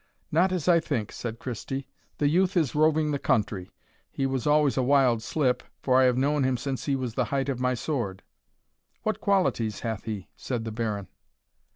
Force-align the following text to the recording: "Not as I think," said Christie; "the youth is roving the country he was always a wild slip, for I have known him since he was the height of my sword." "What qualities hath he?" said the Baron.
"Not 0.31 0.51
as 0.51 0.67
I 0.67 0.79
think," 0.79 1.11
said 1.11 1.37
Christie; 1.37 1.87
"the 2.17 2.27
youth 2.27 2.57
is 2.57 2.73
roving 2.73 3.11
the 3.11 3.19
country 3.19 3.69
he 4.09 4.25
was 4.25 4.47
always 4.47 4.75
a 4.75 4.81
wild 4.81 5.21
slip, 5.21 5.61
for 5.79 6.01
I 6.01 6.05
have 6.05 6.17
known 6.17 6.43
him 6.43 6.57
since 6.57 6.85
he 6.85 6.95
was 6.95 7.13
the 7.13 7.25
height 7.25 7.49
of 7.49 7.59
my 7.59 7.75
sword." 7.75 8.23
"What 9.03 9.21
qualities 9.21 9.81
hath 9.81 10.05
he?" 10.05 10.27
said 10.35 10.65
the 10.65 10.71
Baron. 10.71 11.07